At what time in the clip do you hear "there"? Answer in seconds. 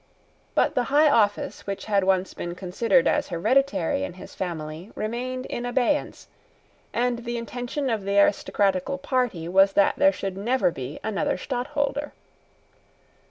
9.97-10.11